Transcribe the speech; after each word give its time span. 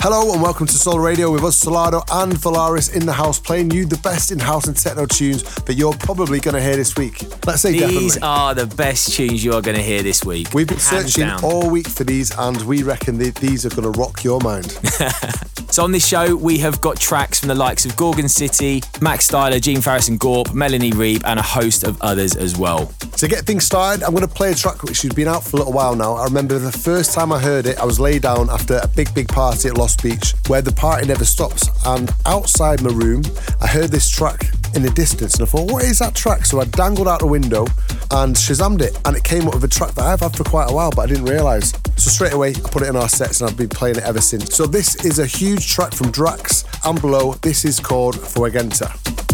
Hello 0.00 0.32
and 0.32 0.40
welcome 0.40 0.66
to 0.66 0.72
Soul 0.72 1.00
Radio 1.00 1.30
with 1.32 1.42
us, 1.42 1.62
Solardo 1.62 2.02
and 2.12 2.32
Volaris 2.32 2.94
in 2.94 3.04
the 3.04 3.12
house, 3.12 3.38
playing 3.40 3.72
you 3.72 3.84
the 3.84 3.96
best 3.98 4.30
in 4.30 4.38
house 4.38 4.66
and 4.68 4.76
techno 4.76 5.06
tunes 5.06 5.42
that 5.64 5.74
you're 5.74 5.92
probably 5.94 6.38
going 6.38 6.54
to 6.54 6.60
hear 6.60 6.76
this 6.76 6.96
week. 6.96 7.20
Let's 7.46 7.62
say 7.62 7.72
These 7.72 7.80
definitely. 8.14 8.20
are 8.22 8.54
the 8.54 8.66
best 8.76 9.12
tunes 9.14 9.44
you 9.44 9.52
are 9.54 9.60
going 9.60 9.76
to 9.76 9.82
hear 9.82 10.02
this 10.02 10.24
week. 10.24 10.54
We've 10.54 10.68
been 10.68 10.78
Hands 10.78 11.12
searching 11.12 11.26
down. 11.26 11.42
all 11.44 11.68
week 11.68 11.88
for 11.88 12.04
these, 12.04 12.30
and 12.38 12.60
we 12.62 12.84
reckon 12.84 13.18
that 13.18 13.34
these 13.36 13.66
are 13.66 13.70
going 13.70 13.92
to 13.92 13.98
rock 13.98 14.22
your 14.22 14.40
mind. 14.40 14.66
So 15.70 15.84
on 15.84 15.92
this 15.92 16.06
show, 16.06 16.34
we 16.34 16.58
have 16.58 16.80
got 16.80 16.98
tracks 16.98 17.38
from 17.38 17.48
the 17.48 17.54
likes 17.54 17.84
of 17.84 17.94
Gorgon 17.96 18.28
City, 18.28 18.82
Max 19.00 19.28
Styler, 19.28 19.60
Gene 19.60 19.80
Farris 19.80 20.08
and 20.08 20.18
GAWP, 20.18 20.54
Melanie 20.54 20.92
Reeb, 20.92 21.22
and 21.24 21.38
a 21.38 21.42
host 21.42 21.84
of 21.84 22.00
others 22.00 22.34
as 22.34 22.56
well. 22.56 22.86
to 23.16 23.28
get 23.28 23.44
things 23.44 23.64
started, 23.64 24.02
I'm 24.02 24.12
going 24.12 24.26
to 24.26 24.34
play 24.34 24.52
a 24.52 24.54
track 24.54 24.82
which 24.82 25.02
has 25.02 25.12
been 25.12 25.28
out 25.28 25.44
for 25.44 25.56
a 25.56 25.58
little 25.58 25.72
while 25.72 25.94
now. 25.94 26.14
I 26.14 26.24
remember 26.24 26.58
the 26.58 26.72
first 26.72 27.12
time 27.12 27.32
I 27.32 27.38
heard 27.38 27.66
it, 27.66 27.78
I 27.78 27.84
was 27.84 28.00
laid 28.00 28.22
down 28.22 28.48
after 28.50 28.80
a 28.82 28.88
big, 28.88 29.14
big 29.14 29.28
party 29.28 29.68
at 29.68 29.76
Lost 29.76 30.02
Beach 30.02 30.34
where 30.46 30.62
the 30.62 30.72
party 30.72 31.06
never 31.06 31.24
stops. 31.24 31.68
And 31.84 32.10
outside 32.26 32.82
my 32.82 32.90
room, 32.90 33.22
I 33.60 33.66
heard 33.66 33.90
this 33.90 34.08
track 34.10 34.46
in 34.74 34.82
the 34.82 34.90
distance, 34.90 35.34
and 35.34 35.42
I 35.42 35.46
thought, 35.46 35.70
what 35.70 35.84
is 35.84 35.98
that 35.98 36.14
track? 36.14 36.44
So 36.46 36.60
I 36.60 36.64
dangled 36.64 37.08
out 37.08 37.20
the 37.20 37.26
window 37.26 37.66
and 38.10 38.34
Shazammed 38.34 38.80
it, 38.82 38.98
and 39.04 39.16
it 39.16 39.24
came 39.24 39.46
up 39.46 39.54
with 39.54 39.64
a 39.64 39.68
track 39.68 39.92
that 39.92 40.04
I've 40.04 40.20
had 40.20 40.36
for 40.36 40.44
quite 40.44 40.70
a 40.70 40.74
while, 40.74 40.90
but 40.90 41.02
I 41.02 41.06
didn't 41.06 41.26
realise. 41.26 41.72
So 41.96 42.10
straight 42.10 42.32
away, 42.32 42.50
I 42.50 42.68
put 42.68 42.82
it 42.82 42.88
in 42.88 42.96
our 42.96 43.08
sets, 43.08 43.40
and 43.40 43.50
I've 43.50 43.56
been 43.56 43.68
playing 43.68 43.96
it 43.96 44.04
ever 44.04 44.20
since. 44.20 44.54
So 44.54 44.66
this 44.66 45.04
is 45.04 45.18
a 45.18 45.26
huge 45.26 45.68
track 45.68 45.92
from 45.92 46.12
Draxx 46.12 46.64
and 46.88 47.00
Below. 47.00 47.34
This 47.42 47.64
is 47.64 47.80
called 47.80 48.14
Foguenta. 48.14 49.27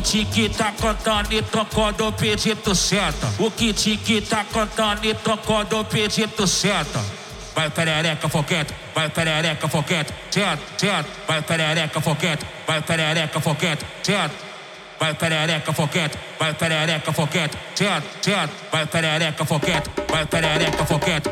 Kit 0.00 0.24
que 0.26 0.48
tá 0.48 0.72
cantando 0.72 1.32
e 1.32 1.42
tocando 1.42 2.06
o 2.06 2.12
pedido 2.12 2.74
senta. 2.74 3.32
O 3.38 3.50
kit 3.50 3.96
que 3.96 4.20
tá 4.20 4.44
cantando 4.44 5.06
e 5.06 5.14
tocando 5.14 5.80
o 5.80 5.84
pedido 5.84 6.46
senta. 6.46 7.02
Vai 7.54 7.70
perereca 7.70 8.28
foguete, 8.28 8.74
vai 8.94 9.08
perereca 9.08 9.68
foguete, 9.68 10.12
senta, 10.30 10.62
senta. 10.76 11.06
Vai 11.26 11.40
perereca 11.42 12.00
foguete, 12.00 12.46
vai 12.66 12.82
perereca 12.82 13.40
foguete, 13.40 13.86
senta. 14.02 14.34
Vai 14.98 15.14
perereca 15.14 15.72
foguete, 15.72 16.18
vai 16.38 16.54
perereca 16.54 17.12
foguete, 17.12 17.56
senta, 17.74 18.06
senta. 18.20 18.52
Vai 18.70 18.86
perereca 18.86 19.44
foguete, 19.44 19.90
vai 20.10 20.26
perereca 20.26 20.84
foguete, 20.84 21.30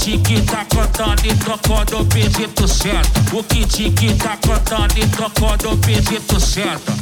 kit 0.00 0.18
que 0.20 0.40
tá 0.42 0.64
cantando 0.64 1.26
e 1.26 1.34
tocando 1.36 2.00
o 2.00 2.06
pedido 2.06 2.66
senta. 2.66 3.36
O 3.36 3.44
kit 3.44 3.90
que 3.90 4.14
tá 4.14 4.36
cantando 4.38 4.98
e 4.98 5.06
tocando 5.08 5.72
o 5.72 5.76
pedido 5.76 6.40
senta. 6.40 6.92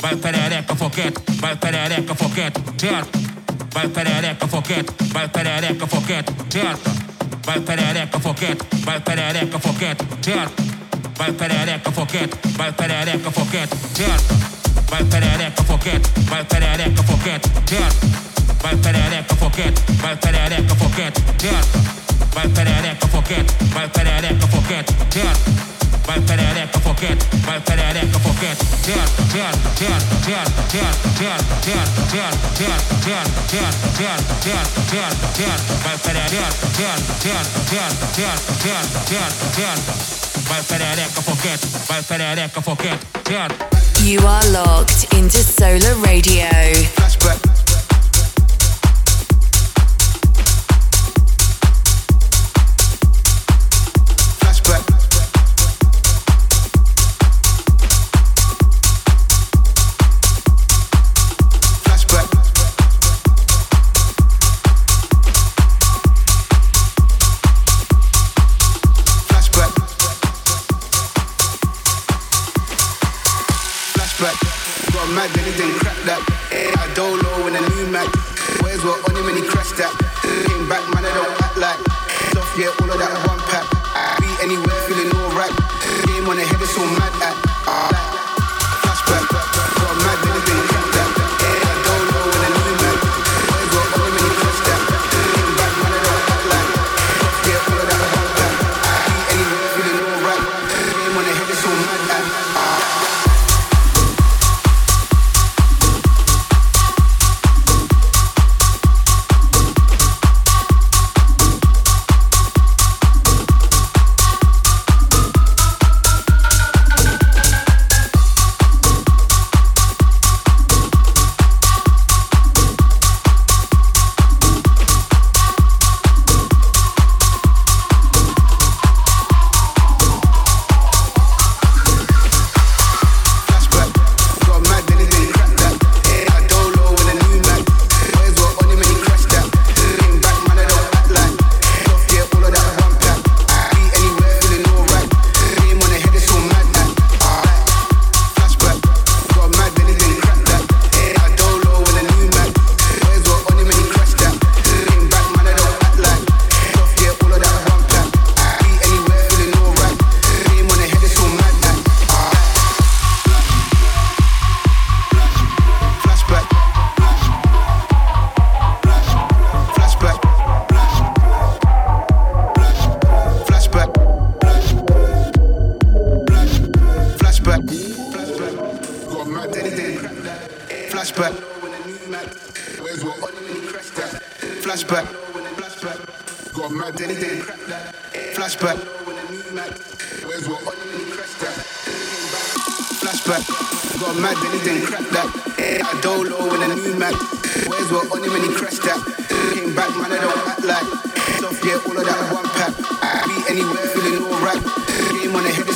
Vai 0.00 0.14
perereca 0.14 0.76
foguete, 0.76 1.20
vai 1.40 1.56
perereca 1.56 2.14
foguete, 2.14 2.60
senta. 2.78 3.08
Vai 3.72 3.88
perereca 3.88 4.46
foguete, 4.46 4.92
vai 5.12 5.28
perereca 5.28 5.86
foguete, 5.86 6.32
senta. 6.48 6.90
Vai 7.44 7.60
perereca 7.60 8.20
foguete, 8.20 8.64
vai 8.84 9.00
perereca 9.00 9.58
foguete, 9.58 10.04
senta. 10.22 10.64
Vai 11.16 11.32
perereca 11.32 11.90
foguete, 11.90 12.36
vai 12.56 12.72
perereca 12.72 13.30
foguete, 13.32 13.76
senta. 13.94 14.34
Vai 14.90 15.04
perereca 15.04 15.64
foguete, 15.64 16.10
vai 16.28 16.44
perereca 16.44 17.02
foguete, 17.02 17.48
senta. 17.66 18.24
Vai 18.62 18.76
perereca 18.76 19.34
foguete, 19.34 19.82
vai 20.00 20.16
perereca 20.16 20.74
foguete, 20.76 21.20
senta. 21.40 22.03
You 44.02 44.18
are 44.20 44.46
locked 44.50 45.14
into 45.14 45.38
Sola 45.38 45.94
Radio. 46.04 46.50
Flashback. 46.94 47.63
mad, 75.24 75.36
then 75.36 75.44
he 75.44 75.56
didn't 75.56 75.78
crack 75.80 75.96
that. 76.04 76.20
I 76.76 76.94
dolo 76.94 77.46
in 77.48 77.56
a 77.56 77.60
new 77.60 77.86
Mac. 77.90 78.08
Boys 78.60 78.82
were 78.84 78.98
on 79.08 79.16
him 79.16 79.28
and 79.28 79.36
he 79.38 79.43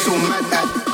so 0.08 0.16
mad 0.16 0.44
at 0.54 0.87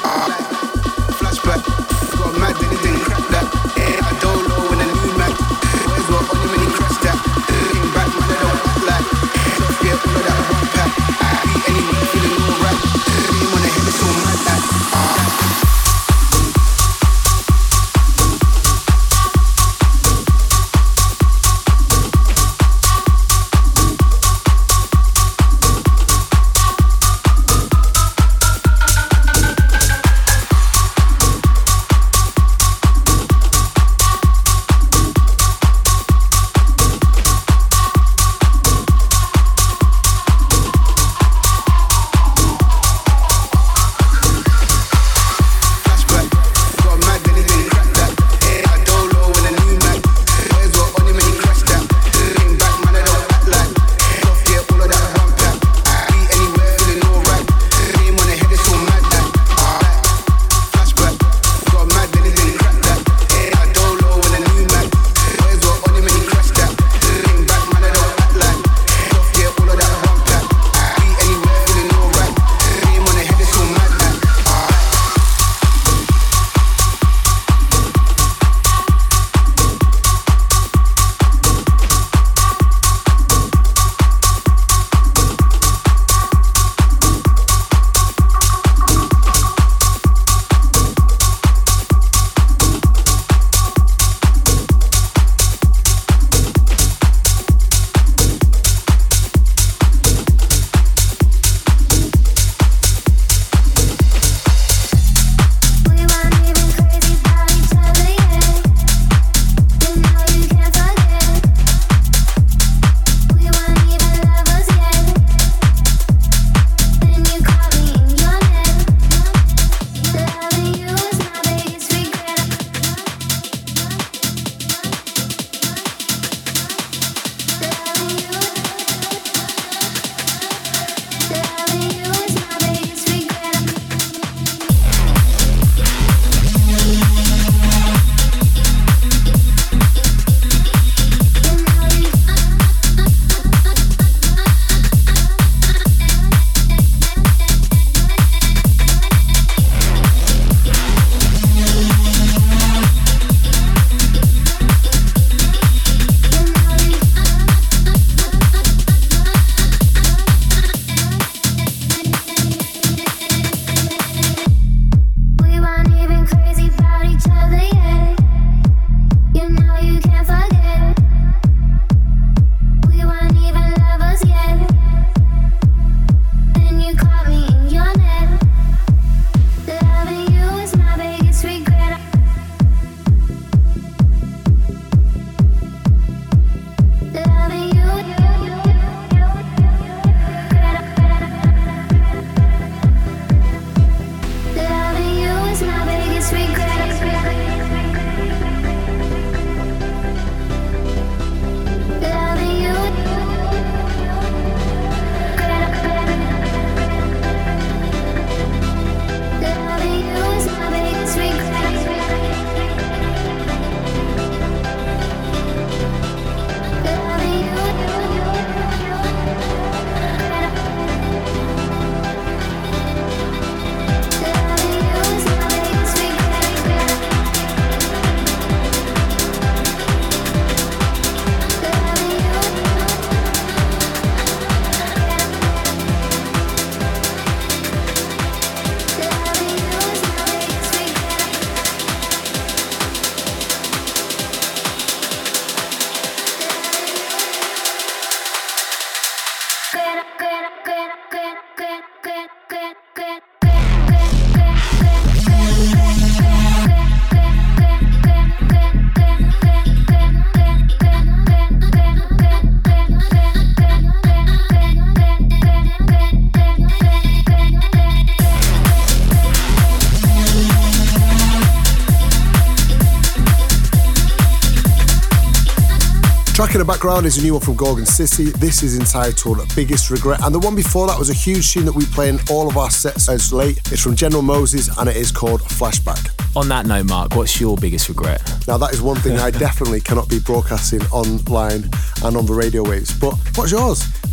the 276.65 276.73
background 276.73 277.05
is 277.05 277.19
a 277.19 277.23
new 277.23 277.35
one 277.35 277.43
from 277.43 277.57
Gorgon 277.57 277.85
City. 277.85 278.31
This 278.39 278.63
is 278.63 278.79
entitled 278.79 279.39
Biggest 279.55 279.91
Regret. 279.91 280.21
And 280.23 280.35
the 280.35 280.39
one 280.39 280.57
before 280.57 280.87
that 280.87 280.99
was 280.99 281.11
a 281.11 281.13
huge 281.13 281.53
tune 281.53 281.67
that 281.67 281.75
we 281.75 281.85
play 281.85 282.09
in 282.09 282.19
all 282.31 282.49
of 282.49 282.57
our 282.57 282.71
sets 282.71 283.07
as 283.11 283.35
late. 283.35 283.59
It's 283.71 283.83
from 283.83 283.95
General 283.95 284.23
Moses 284.23 284.75
and 284.79 284.89
it 284.89 284.97
is 284.97 285.13
called 285.13 285.43
Flashback. 285.43 286.24
On 286.37 286.49
that 286.49 286.67
note, 286.67 286.87
Mark, 286.87 287.15
what's 287.15 287.41
your 287.41 287.57
biggest 287.57 287.89
regret? 287.89 288.21
Now, 288.49 288.59
that 288.59 288.73
is 288.73 288.83
one 288.83 288.97
thing 288.97 289.17
I 289.19 289.31
definitely 289.47 289.81
cannot 289.81 290.09
be 290.09 290.19
broadcasting 290.19 290.83
online 290.91 291.71
and 292.03 292.17
on 292.17 292.27
the 292.27 292.35
radio 292.35 292.69
waves. 292.69 292.93
But 292.99 293.15
what's 293.37 293.53
yours? 293.53 293.87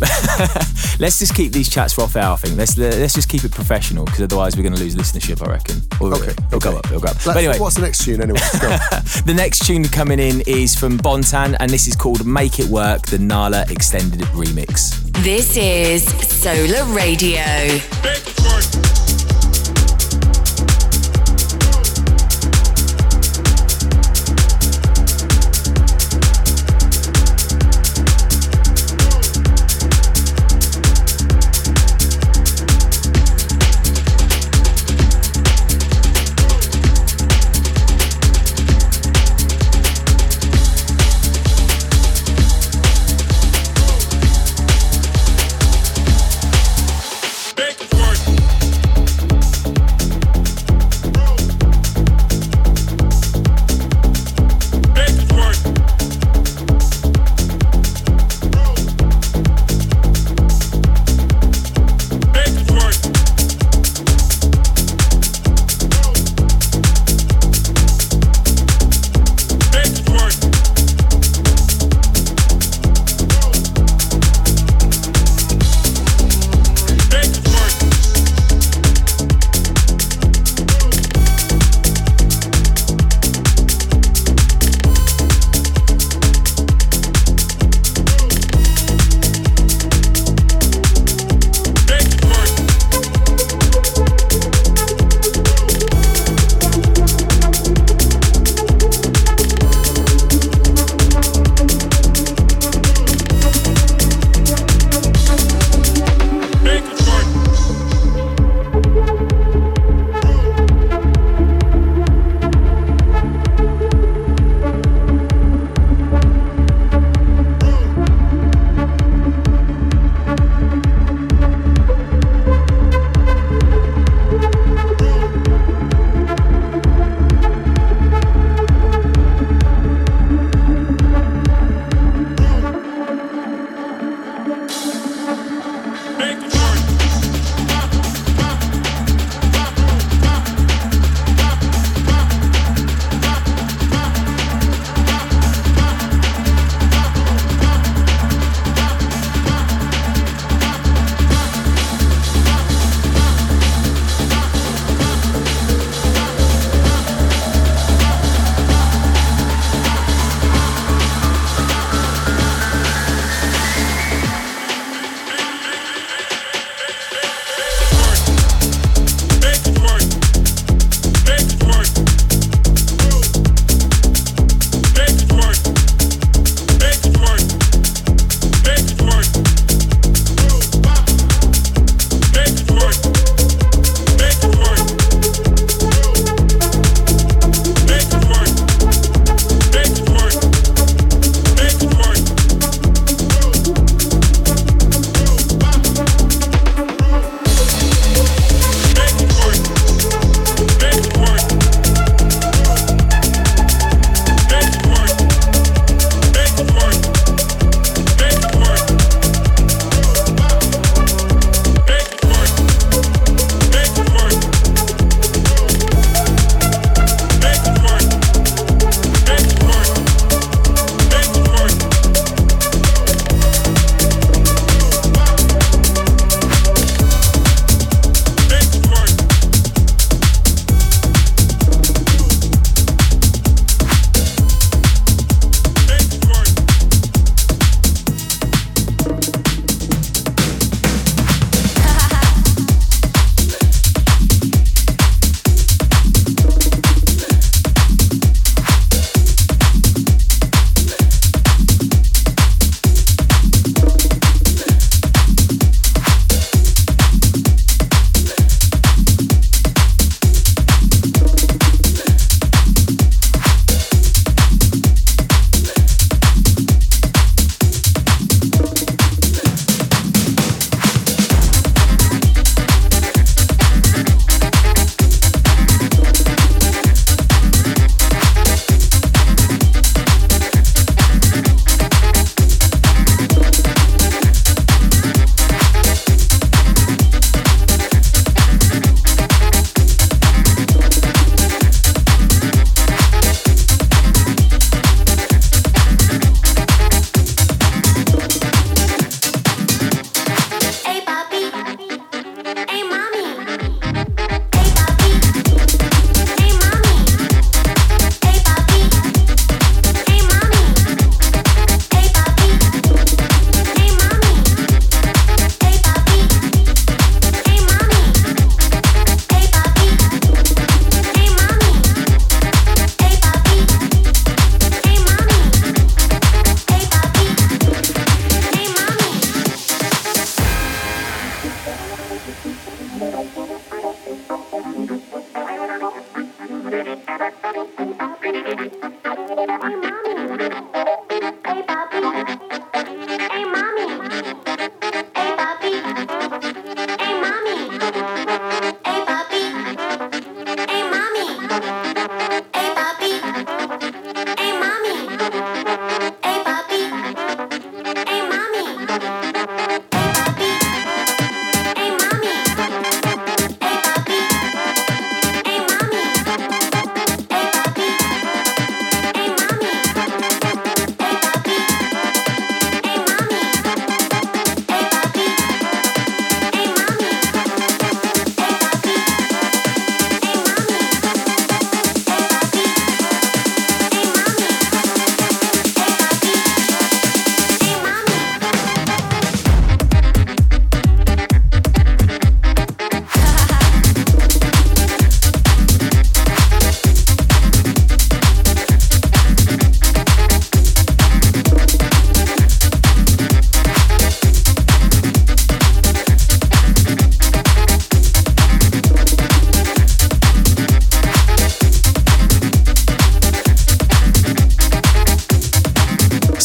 Let's 1.00 1.18
just 1.18 1.34
keep 1.34 1.50
these 1.52 1.68
chats 1.68 1.94
for 1.94 2.02
off 2.02 2.14
air, 2.14 2.28
I 2.28 2.36
think. 2.36 2.56
Let's, 2.56 2.78
let's 2.78 3.14
just 3.14 3.28
keep 3.28 3.42
it 3.42 3.50
professional 3.50 4.04
because 4.04 4.20
otherwise 4.22 4.56
we're 4.56 4.62
going 4.62 4.74
to 4.74 4.80
lose 4.80 4.94
listenership, 4.94 5.44
I 5.46 5.50
reckon. 5.50 5.80
Or 6.00 6.14
Okay, 6.14 6.30
It'll 6.46 6.60
go 6.60 6.76
up, 6.76 6.86
it'll 6.86 7.00
go 7.00 7.08
up. 7.08 7.14
Let's- 7.14 7.24
But 7.26 7.36
anyway, 7.38 7.58
What's 7.58 7.74
the 7.74 7.82
next 7.82 8.04
tune 8.04 8.22
anyway? 8.22 8.38
Go. 8.60 8.68
the 9.26 9.34
next 9.34 9.66
tune 9.66 9.84
coming 9.84 10.20
in 10.20 10.42
is 10.46 10.76
from 10.76 10.98
Bontan 10.98 11.56
and 11.58 11.70
this 11.70 11.88
is 11.88 11.96
called 11.96 12.24
Make 12.24 12.60
It 12.60 12.66
Work, 12.66 13.06
the 13.06 13.18
Nala 13.18 13.64
Extended 13.68 14.20
Remix. 14.28 14.92
This 15.24 15.56
is 15.56 16.04
Sola 16.28 16.84
Radio. 16.94 17.42
Make 18.04 18.41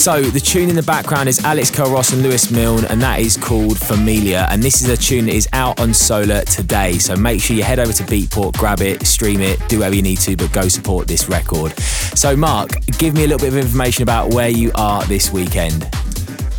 So 0.07 0.21
the 0.21 0.39
tune 0.39 0.69
in 0.69 0.77
the 0.77 0.83
background 0.83 1.27
is 1.27 1.43
Alex 1.43 1.69
Culross 1.69 2.13
and 2.13 2.23
Louis 2.23 2.49
Millne, 2.49 2.85
and 2.85 3.01
that 3.01 3.19
is 3.19 3.35
called 3.35 3.77
Familia. 3.77 4.47
And 4.49 4.63
this 4.63 4.81
is 4.81 4.87
a 4.87 4.95
tune 4.95 5.25
that 5.25 5.33
is 5.35 5.49
out 5.51 5.81
on 5.81 5.93
Sola 5.93 6.45
today. 6.45 6.93
So 6.93 7.17
make 7.17 7.41
sure 7.41 7.57
you 7.57 7.63
head 7.63 7.77
over 7.77 7.91
to 7.91 8.03
Beatport, 8.03 8.57
grab 8.57 8.79
it, 8.79 9.05
stream 9.05 9.41
it, 9.41 9.59
do 9.67 9.79
whatever 9.79 9.95
you 9.95 10.01
need 10.01 10.19
to, 10.19 10.37
but 10.37 10.53
go 10.53 10.69
support 10.69 11.09
this 11.09 11.27
record. 11.27 11.77
So 12.15 12.37
Mark, 12.37 12.69
give 12.97 13.15
me 13.15 13.25
a 13.25 13.27
little 13.27 13.39
bit 13.39 13.49
of 13.49 13.57
information 13.57 14.03
about 14.03 14.33
where 14.33 14.47
you 14.47 14.71
are 14.75 15.03
this 15.07 15.33
weekend. 15.33 15.81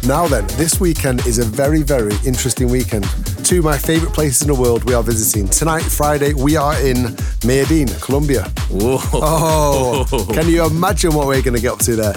Now 0.07 0.29
then, 0.29 0.47
this 0.59 0.79
weekend 0.79 1.25
is 1.25 1.39
a 1.39 1.45
very, 1.45 1.83
very 1.83 2.17
interesting 2.27 2.69
weekend. 2.69 3.07
Two 3.47 3.61
of 3.61 3.65
my 3.65 3.79
favourite 3.79 4.15
places 4.15 4.43
in 4.43 4.49
the 4.49 4.61
world 4.61 4.85
we 4.85 4.93
are 4.93 5.03
visiting. 5.03 5.49
Tonight, 5.49 5.85
Friday, 5.85 6.35
we 6.35 6.59
are 6.59 6.79
in 6.83 7.17
Medellin, 7.47 7.89
Colombia. 8.03 8.43
Whoa. 8.69 8.99
Oh, 9.15 10.29
can 10.35 10.51
you 10.51 10.67
imagine 10.67 11.15
what 11.15 11.29
we're 11.29 11.41
going 11.41 11.57
to 11.57 11.63
get 11.63 11.73
up 11.73 11.79
to 11.79 11.97
there? 11.97 12.15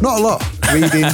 Not 0.00 0.20
a 0.20 0.22
lot. 0.22 0.59
Reading, 0.72 1.04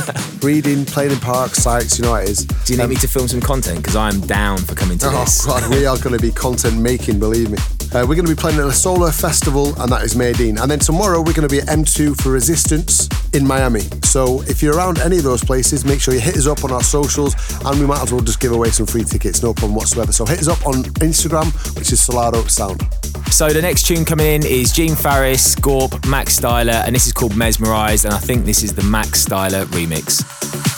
reading, 0.42 0.84
playing 0.84 1.12
in 1.12 1.18
parks, 1.20 1.62
sites, 1.62 1.98
you 1.98 2.04
know 2.04 2.14
it 2.16 2.28
is. 2.28 2.44
Do 2.44 2.72
you 2.72 2.76
need 2.78 2.84
Um, 2.84 2.90
me 2.90 2.96
to 2.96 3.08
film 3.08 3.26
some 3.26 3.40
content? 3.40 3.78
Because 3.78 3.96
I'm 3.96 4.20
down 4.20 4.58
for 4.58 4.74
coming 4.74 4.98
to 4.98 5.06
Oh 5.08 5.20
this. 5.24 5.46
God, 5.46 5.70
we 5.70 5.86
are 5.86 5.96
going 5.98 6.14
to 6.14 6.20
be 6.20 6.30
content 6.30 6.78
making, 6.78 7.18
believe 7.18 7.50
me. 7.50 7.58
Uh, 7.96 8.00
we're 8.00 8.14
going 8.14 8.26
to 8.26 8.36
be 8.36 8.38
playing 8.38 8.58
at 8.58 8.66
a 8.66 8.72
solar 8.72 9.10
festival, 9.10 9.68
and 9.80 9.90
that 9.90 10.02
is 10.02 10.14
Medellin. 10.14 10.58
And 10.58 10.70
then 10.70 10.78
tomorrow 10.78 11.16
we're 11.22 11.32
going 11.32 11.48
to 11.48 11.54
be 11.54 11.60
at 11.60 11.68
M2 11.68 12.20
for 12.20 12.30
Resistance 12.30 13.08
in 13.32 13.46
Miami. 13.46 13.80
So 14.04 14.42
if 14.42 14.62
you're 14.62 14.76
around 14.76 14.98
any 14.98 15.16
of 15.16 15.22
those 15.22 15.42
places, 15.42 15.82
make 15.86 16.02
sure 16.02 16.12
you 16.12 16.20
hit 16.20 16.36
us 16.36 16.46
up 16.46 16.62
on 16.62 16.72
our 16.72 16.82
socials, 16.82 17.34
and 17.64 17.80
we 17.80 17.86
might 17.86 18.02
as 18.02 18.12
well 18.12 18.20
just 18.20 18.38
give 18.38 18.52
away 18.52 18.68
some 18.68 18.84
free 18.84 19.02
tickets, 19.02 19.42
no 19.42 19.54
problem 19.54 19.74
whatsoever. 19.74 20.12
So 20.12 20.26
hit 20.26 20.40
us 20.40 20.48
up 20.48 20.66
on 20.66 20.82
Instagram, 21.00 21.46
which 21.78 21.90
is 21.90 22.06
Solardo 22.06 22.46
Sound. 22.50 22.82
So 23.32 23.48
the 23.48 23.62
next 23.62 23.86
tune 23.86 24.04
coming 24.04 24.26
in 24.26 24.44
is 24.44 24.72
Gene 24.72 24.94
Farris, 24.94 25.54
GAWP, 25.54 26.06
Max 26.06 26.38
Styler, 26.38 26.84
and 26.84 26.94
this 26.94 27.06
is 27.06 27.14
called 27.14 27.34
Mesmerized, 27.34 28.04
and 28.04 28.12
I 28.12 28.18
think 28.18 28.44
this 28.44 28.62
is 28.62 28.74
the 28.74 28.82
Max 28.82 29.24
Styler 29.24 29.64
remix. 29.68 30.75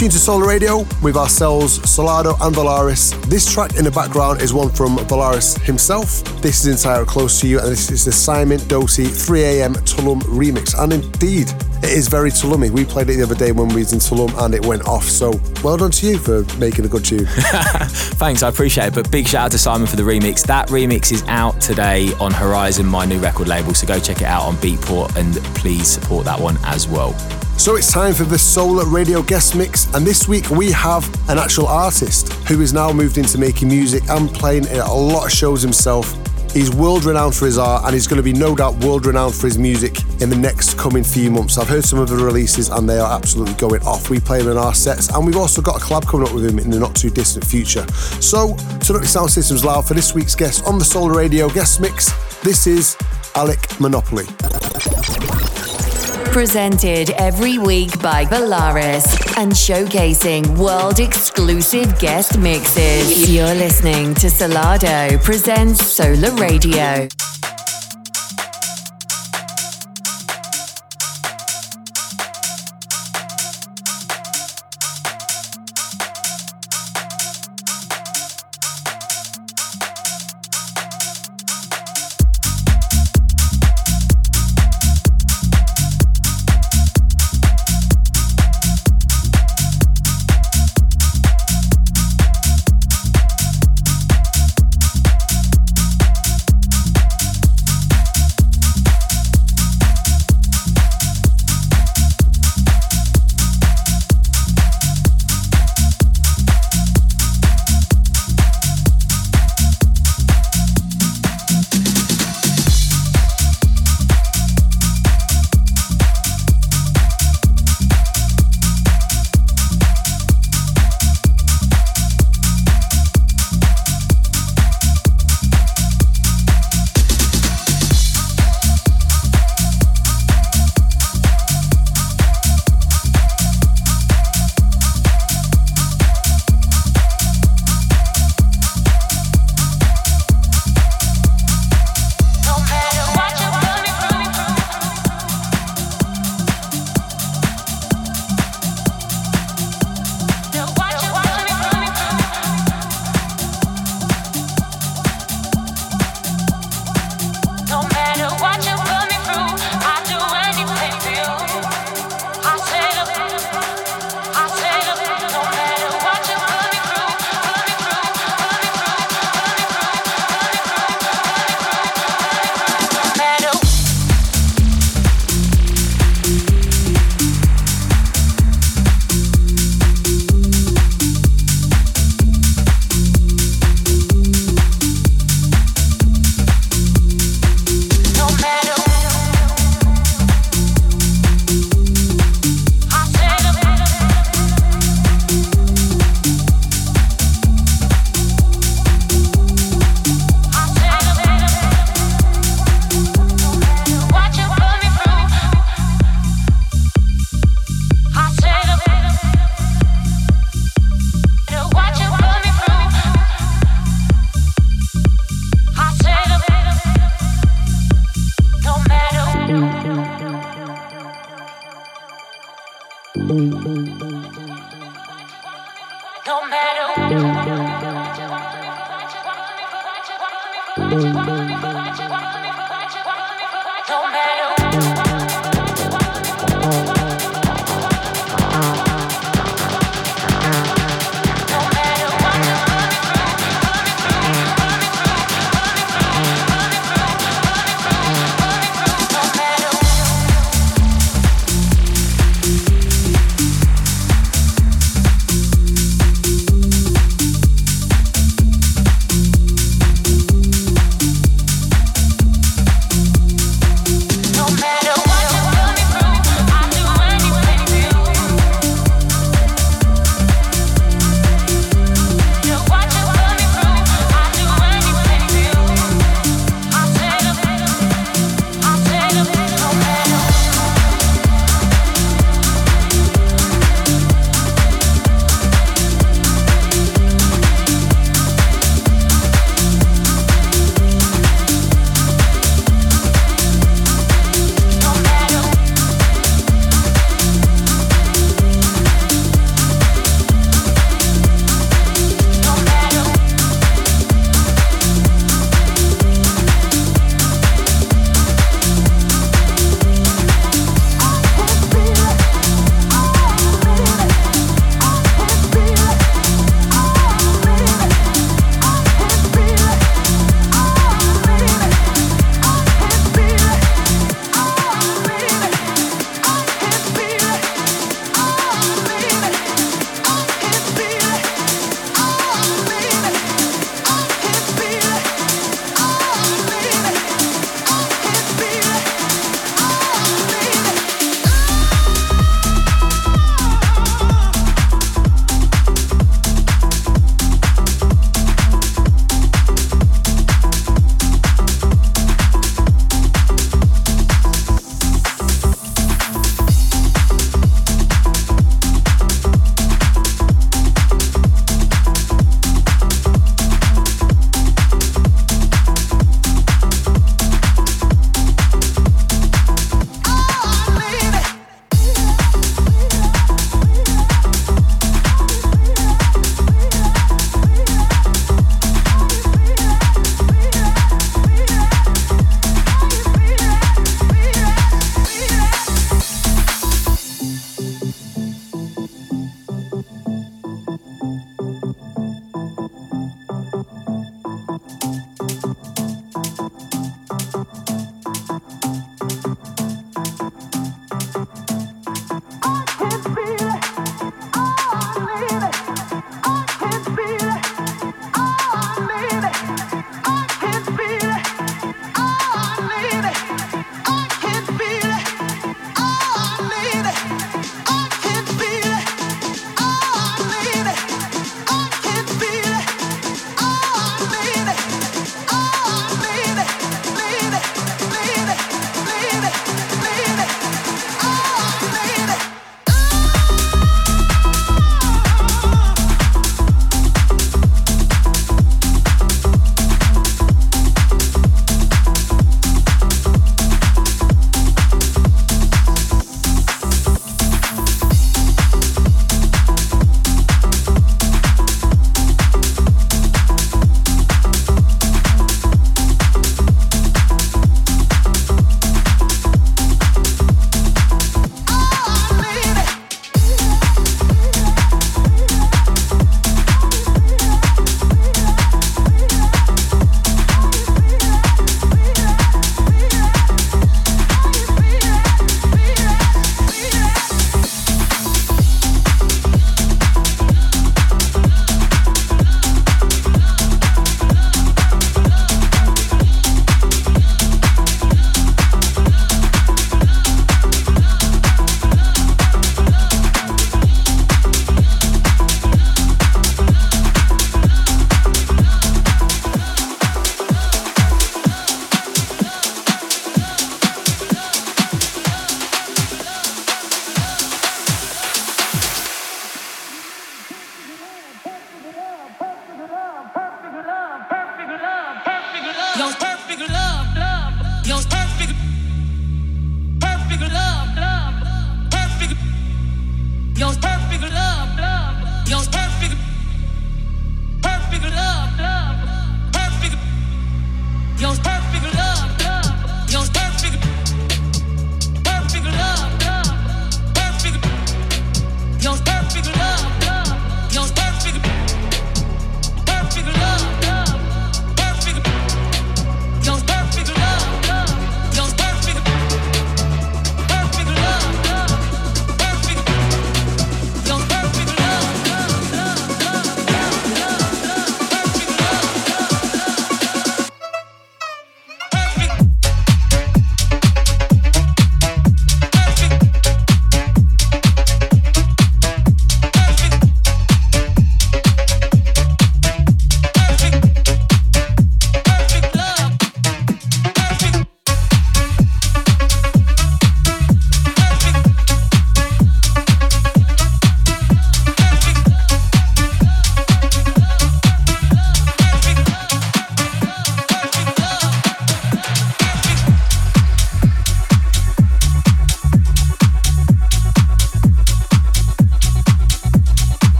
You're 0.00 0.08
tune 0.08 0.12
to 0.12 0.24
Sola 0.24 0.48
Radio 0.48 0.78
with 1.02 1.14
ourselves, 1.14 1.78
Solardo 1.80 2.34
and 2.40 2.56
Volaris. 2.56 3.22
This 3.26 3.52
track 3.52 3.76
in 3.76 3.84
the 3.84 3.90
background 3.90 4.40
is 4.40 4.54
one 4.54 4.70
from 4.70 4.96
Volaris 4.96 5.60
himself. 5.60 6.24
This 6.40 6.64
is 6.64 6.74
entirely 6.74 7.04
Close 7.04 7.38
to 7.40 7.46
You, 7.46 7.58
and 7.58 7.68
this 7.68 7.90
is 7.90 8.06
the 8.06 8.12
Simon 8.12 8.66
Doty 8.66 9.04
3am 9.04 9.74
Tulum 9.80 10.22
remix. 10.22 10.74
And 10.82 10.94
indeed, 10.94 11.52
it 11.82 11.90
is 11.90 12.08
very 12.08 12.30
Tulummy. 12.30 12.70
We 12.70 12.86
played 12.86 13.10
it 13.10 13.16
the 13.16 13.24
other 13.24 13.34
day 13.34 13.52
when 13.52 13.68
we 13.68 13.82
was 13.82 13.92
in 13.92 13.98
Tulum 13.98 14.34
and 14.42 14.54
it 14.54 14.64
went 14.64 14.88
off. 14.88 15.04
So 15.04 15.38
well 15.62 15.76
done 15.76 15.90
to 15.90 16.06
you 16.06 16.16
for 16.16 16.44
making 16.56 16.86
a 16.86 16.88
good 16.88 17.04
tune. 17.04 17.26
Thanks, 17.28 18.42
I 18.42 18.48
appreciate 18.48 18.86
it. 18.86 18.94
But 18.94 19.10
big 19.10 19.28
shout 19.28 19.46
out 19.46 19.52
to 19.52 19.58
Simon 19.58 19.86
for 19.86 19.96
the 19.96 20.02
remix. 20.02 20.46
That 20.46 20.68
remix 20.68 21.12
is 21.12 21.22
out 21.28 21.60
today 21.60 22.14
on 22.14 22.32
HORIZN, 22.32 22.86
my 22.86 23.04
new 23.04 23.18
record 23.18 23.48
label. 23.48 23.74
So 23.74 23.86
go 23.86 24.00
check 24.00 24.22
it 24.22 24.28
out 24.28 24.44
on 24.44 24.56
Beatport 24.56 25.14
and 25.16 25.34
please 25.56 25.88
support 25.88 26.24
that 26.24 26.40
one 26.40 26.56
as 26.64 26.88
well. 26.88 27.14
So 27.60 27.76
it's 27.76 27.92
time 27.92 28.14
for 28.14 28.24
the 28.24 28.38
Sola 28.38 28.86
Radio 28.86 29.20
guest 29.20 29.54
mix, 29.54 29.92
and 29.92 30.06
this 30.06 30.26
week 30.26 30.48
we 30.48 30.72
have 30.72 31.04
an 31.28 31.36
actual 31.36 31.66
artist 31.66 32.32
who 32.48 32.58
has 32.60 32.72
now 32.72 32.90
moved 32.90 33.18
into 33.18 33.36
making 33.36 33.68
music 33.68 34.02
and 34.08 34.30
playing 34.30 34.66
a 34.68 34.90
lot 34.90 35.26
of 35.26 35.30
shows 35.30 35.60
himself. 35.60 36.16
He's 36.54 36.74
world 36.74 37.04
renowned 37.04 37.34
for 37.34 37.44
his 37.44 37.58
art 37.58 37.84
and 37.84 37.92
he's 37.92 38.06
going 38.06 38.16
to 38.16 38.22
be 38.22 38.32
no 38.32 38.56
doubt 38.56 38.82
world 38.82 39.04
renowned 39.04 39.34
for 39.34 39.46
his 39.46 39.58
music 39.58 39.98
in 40.22 40.30
the 40.30 40.38
next 40.38 40.78
coming 40.78 41.04
few 41.04 41.30
months. 41.30 41.58
I've 41.58 41.68
heard 41.68 41.84
some 41.84 41.98
of 41.98 42.08
the 42.08 42.16
releases 42.16 42.70
and 42.70 42.88
they 42.88 42.98
are 42.98 43.12
absolutely 43.12 43.54
going 43.56 43.82
off. 43.82 44.08
We 44.08 44.20
play 44.20 44.38
them 44.38 44.52
in 44.52 44.56
our 44.56 44.72
sets 44.72 45.10
and 45.10 45.26
we've 45.26 45.36
also 45.36 45.60
got 45.60 45.82
a 45.82 45.84
collab 45.84 46.08
coming 46.08 46.28
up 46.28 46.34
with 46.34 46.46
him 46.46 46.58
in 46.58 46.70
the 46.70 46.80
not 46.80 46.96
too 46.96 47.10
distant 47.10 47.44
future. 47.44 47.86
So, 48.22 48.56
turn 48.80 48.96
up 48.96 49.02
your 49.02 49.04
sound 49.04 49.32
systems 49.32 49.66
loud 49.66 49.86
for 49.86 49.92
this 49.92 50.14
week's 50.14 50.34
guest 50.34 50.64
on 50.64 50.78
the 50.78 50.84
Sola 50.86 51.14
Radio 51.14 51.50
guest 51.50 51.78
mix. 51.78 52.10
This 52.40 52.66
is 52.66 52.96
Alec 53.34 53.60
Monopoly. 53.78 54.24
Presented 56.32 57.10
every 57.10 57.58
week 57.58 58.00
by 58.00 58.24
Volaris 58.24 59.04
and 59.36 59.50
showcasing 59.50 60.56
world 60.56 61.00
exclusive 61.00 61.98
guest 61.98 62.38
mixes. 62.38 63.28
You're 63.28 63.54
listening 63.54 64.14
to 64.14 64.28
Solardo 64.28 65.22
presents 65.24 65.84
Sola 65.84 66.30
Radio. 66.36 67.08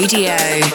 Radio. 0.00 0.69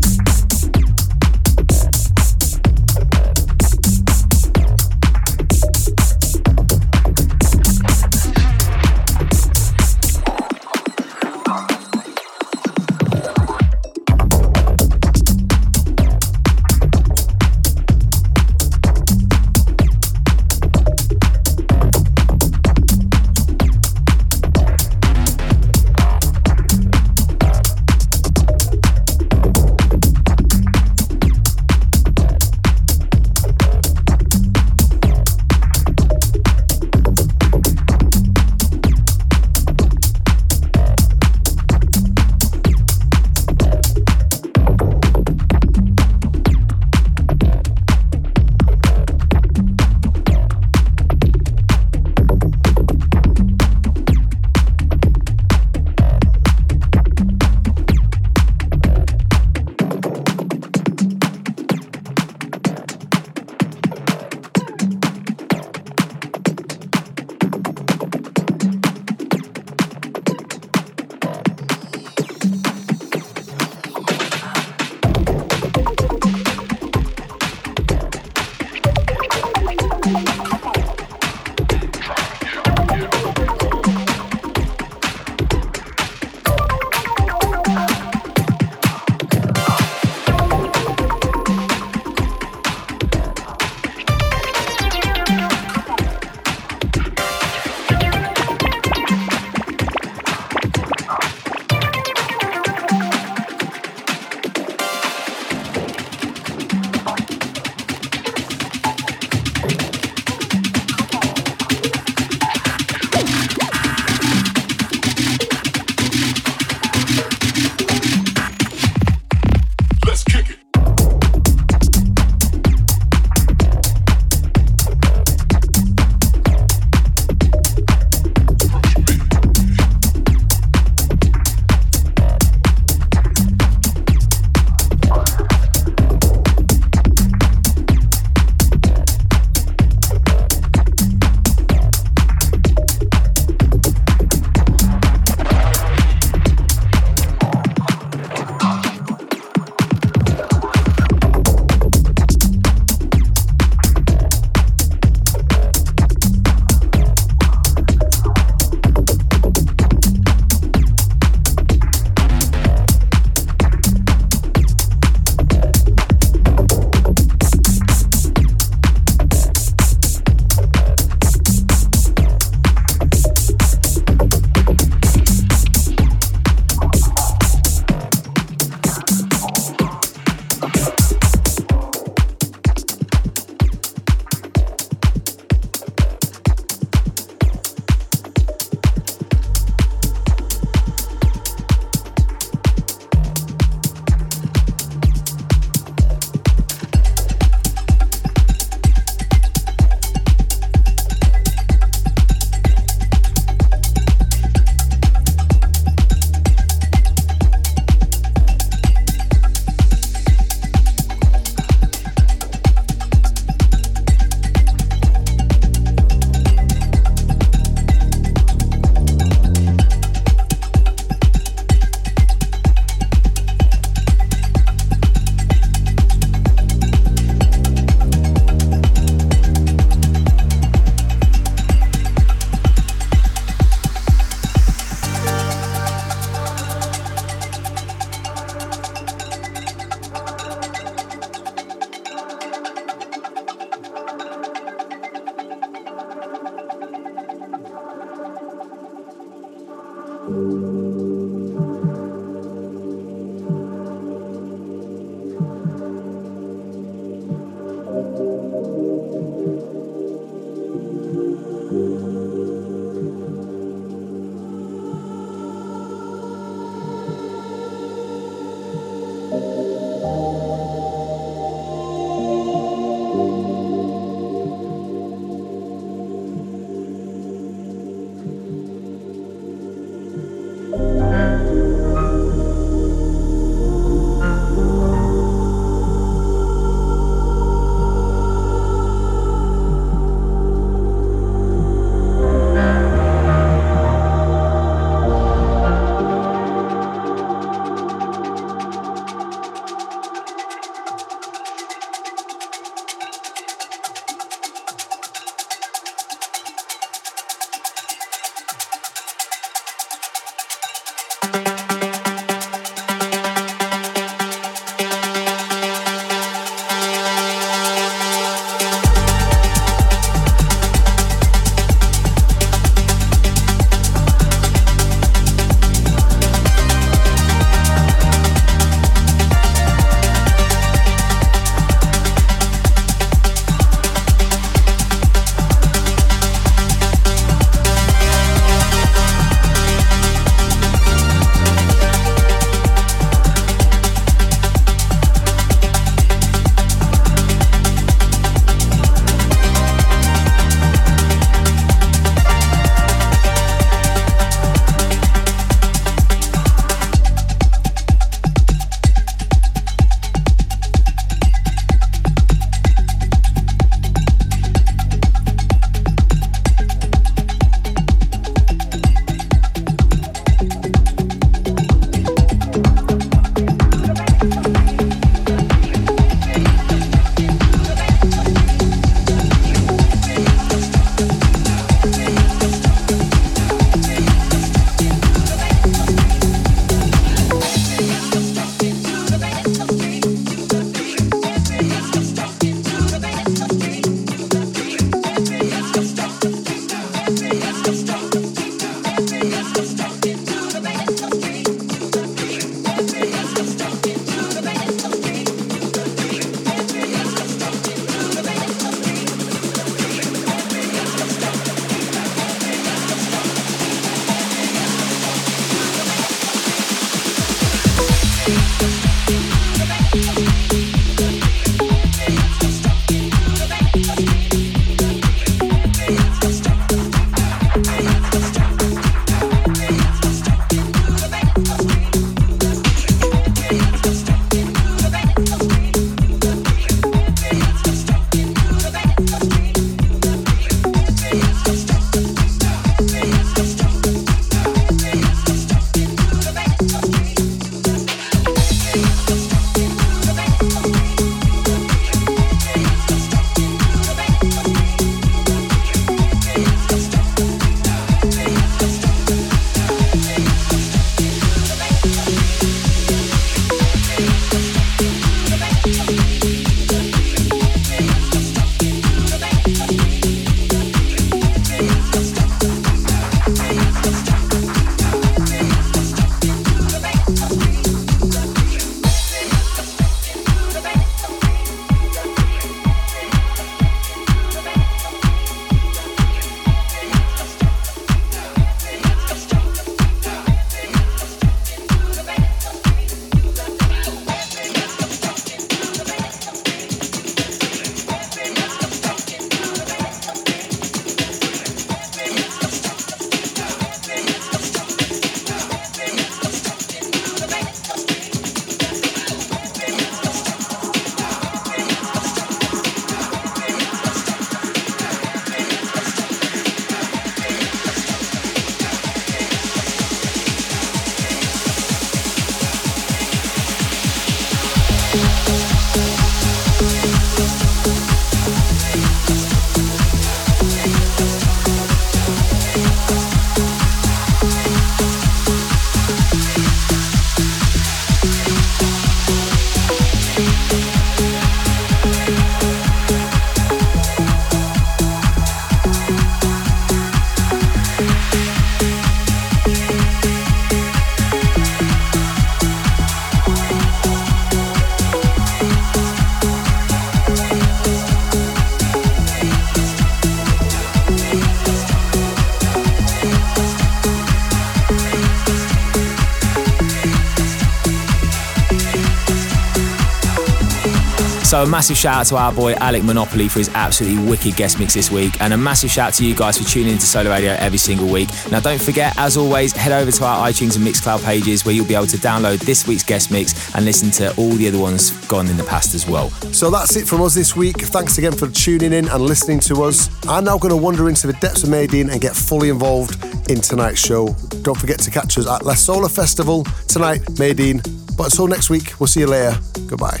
A 571.44 571.46
massive 571.46 571.76
shout 571.76 571.96
out 571.96 572.06
to 572.06 572.16
our 572.16 572.32
boy 572.32 572.54
Alec 572.54 572.84
Monopoly 572.84 573.28
for 573.28 573.38
his 573.38 573.50
absolutely 573.50 574.02
wicked 574.08 574.34
guest 574.34 574.58
mix 574.58 574.72
this 574.72 574.90
week, 574.90 575.20
and 575.20 575.34
a 575.34 575.36
massive 575.36 575.70
shout 575.70 575.88
out 575.88 575.92
to 575.92 576.06
you 576.06 576.14
guys 576.14 576.38
for 576.38 576.44
tuning 576.44 576.72
into 576.72 576.86
Sola 576.86 577.10
Radio 577.10 577.32
every 577.32 577.58
single 577.58 577.86
week. 577.86 578.08
Now 578.30 578.40
don't 578.40 578.60
forget, 578.60 578.96
as 578.96 579.18
always, 579.18 579.52
head 579.52 579.70
over 579.70 579.90
to 579.90 580.04
our 580.06 580.26
iTunes 580.26 580.56
and 580.56 580.66
Mixcloud 580.66 581.04
pages 581.04 581.44
where 581.44 581.54
you'll 581.54 581.66
be 581.66 581.74
able 581.74 581.86
to 581.88 581.98
download 581.98 582.38
this 582.38 582.66
week's 582.66 582.82
guest 582.82 583.10
mix 583.10 583.54
and 583.54 583.66
listen 583.66 583.90
to 583.90 584.16
all 584.16 584.30
the 584.30 584.48
other 584.48 584.58
ones 584.58 584.92
gone 585.06 585.28
in 585.28 585.36
the 585.36 585.44
past 585.44 585.74
as 585.74 585.86
well. 585.86 586.08
So 586.32 586.50
that's 586.50 586.76
it 586.76 586.88
from 586.88 587.02
us 587.02 587.14
this 587.14 587.36
week. 587.36 587.58
Thanks 587.58 587.98
again 587.98 588.12
for 588.12 588.26
tuning 588.28 588.72
in 588.72 588.88
and 588.88 589.02
listening 589.02 589.40
to 589.40 589.64
us. 589.64 589.90
I'm 590.08 590.24
now 590.24 590.38
going 590.38 590.50
to 590.50 590.56
wander 590.56 590.88
into 590.88 591.06
the 591.06 591.12
depths 591.12 591.42
of 591.42 591.50
Nadine 591.50 591.90
and 591.90 592.00
get 592.00 592.16
fully 592.16 592.48
involved 592.48 593.04
in 593.28 593.42
tonight's 593.42 593.80
show. 593.80 594.16
Don't 594.40 594.58
forget 594.58 594.78
to 594.78 594.90
catch 594.90 595.18
us 595.18 595.28
at 595.28 595.44
La 595.44 595.52
Solar 595.52 595.90
Festival 595.90 596.44
tonight, 596.68 597.02
Nadine. 597.18 597.60
But 597.98 598.04
until 598.04 598.28
next 598.28 598.48
week, 598.48 598.72
we'll 598.80 598.86
see 598.86 599.00
you 599.00 599.08
later. 599.08 599.38
Goodbye. 599.66 600.00